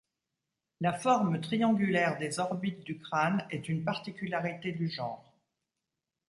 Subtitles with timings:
[0.79, 5.31] La forme triangulaire des orbites du crâne est une particularité du genre.